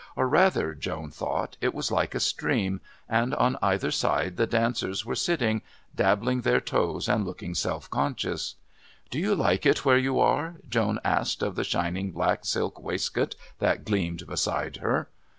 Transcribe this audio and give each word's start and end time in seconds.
Or 0.15 0.27
rather, 0.27 0.73
Joan 0.73 1.11
thought, 1.11 1.57
it 1.61 1.75
was 1.75 1.91
like 1.91 2.15
a 2.15 2.19
stream, 2.19 2.81
and 3.07 3.35
on 3.35 3.55
either 3.61 3.91
side 3.91 4.35
the 4.35 4.47
dancers 4.47 5.05
were 5.05 5.13
sitting, 5.13 5.61
dabbling 5.95 6.41
their 6.41 6.59
toes 6.59 7.07
and 7.07 7.23
looking 7.23 7.53
self 7.53 7.87
conscious. 7.87 8.55
"Do 9.11 9.19
you 9.19 9.35
like 9.35 9.63
it 9.67 9.85
where 9.85 9.99
you 9.99 10.19
are?" 10.19 10.55
Joan 10.67 10.99
asked 11.03 11.43
of 11.43 11.53
the 11.53 11.63
shining 11.63 12.13
black 12.13 12.45
silk 12.45 12.79
waistcoat 12.81 13.35
that 13.59 13.85
gleamed 13.85 14.25
beside 14.25 14.77
her. 14.77 15.07